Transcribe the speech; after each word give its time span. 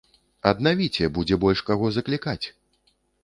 Аднавіце, 0.51 1.09
будзе 1.17 1.35
больш 1.45 1.61
каго 1.69 1.93
заклікаць! 1.99 2.45